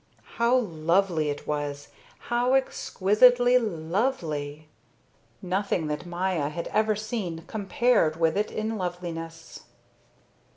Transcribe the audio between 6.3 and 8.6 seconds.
had ever seen compared with it